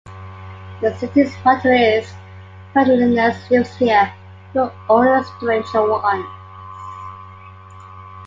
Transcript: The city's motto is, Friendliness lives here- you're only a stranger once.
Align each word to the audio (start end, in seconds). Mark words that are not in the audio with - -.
The 0.81 0.95
city's 0.97 1.31
motto 1.45 1.69
is, 1.69 2.11
Friendliness 2.73 3.51
lives 3.51 3.75
here- 3.75 4.11
you're 4.55 4.73
only 4.89 5.11
a 5.11 5.23
stranger 5.23 5.87
once. 5.87 6.25